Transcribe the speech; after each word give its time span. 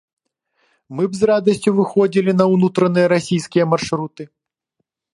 Мы 0.99 1.03
б 1.11 1.19
з 1.19 1.29
радасцю 1.31 1.69
выходзілі 1.81 2.31
на 2.39 2.45
ўнутраныя 2.55 3.07
расійскія 3.15 3.71
маршруты. 3.75 4.23